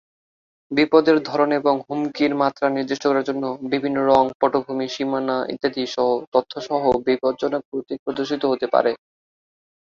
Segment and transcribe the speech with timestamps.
[0.71, 5.83] বিপদের ধরন এবং হুমকির মাত্রা নির্দিষ্ট করার জন্য বিভিন্ন রঙ, পটভূমি, সীমানা ইত্যাদি
[6.33, 8.91] তথ্য সহ বিপজ্জনক প্রতীক প্রদর্শিত হতে পারে।